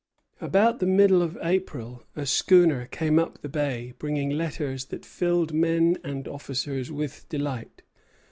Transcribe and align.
About 0.41 0.79
the 0.79 0.87
middle 0.87 1.21
of 1.21 1.37
April 1.43 2.01
a 2.15 2.25
schooner 2.25 2.87
came 2.87 3.19
up 3.19 3.39
the 3.43 3.47
bay, 3.47 3.93
bringing 3.99 4.31
letters 4.31 4.85
that 4.85 5.05
filled 5.05 5.53
men 5.53 5.95
and 6.03 6.27
officers 6.27 6.91
with 6.91 7.29
delight. 7.29 7.83